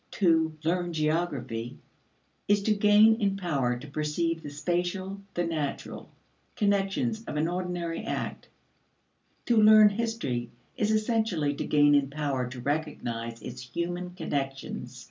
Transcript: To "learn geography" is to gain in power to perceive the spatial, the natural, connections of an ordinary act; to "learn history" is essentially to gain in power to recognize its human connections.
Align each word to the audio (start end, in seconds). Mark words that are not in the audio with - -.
To 0.13 0.57
"learn 0.63 0.93
geography" 0.93 1.77
is 2.47 2.63
to 2.63 2.73
gain 2.73 3.21
in 3.21 3.37
power 3.37 3.77
to 3.77 3.87
perceive 3.87 4.41
the 4.41 4.49
spatial, 4.49 5.21
the 5.35 5.43
natural, 5.43 6.09
connections 6.55 7.23
of 7.25 7.35
an 7.37 7.47
ordinary 7.47 8.03
act; 8.03 8.47
to 9.45 9.57
"learn 9.57 9.89
history" 9.89 10.49
is 10.75 10.89
essentially 10.89 11.53
to 11.53 11.67
gain 11.67 11.93
in 11.93 12.09
power 12.09 12.49
to 12.49 12.59
recognize 12.61 13.43
its 13.43 13.61
human 13.61 14.15
connections. 14.15 14.99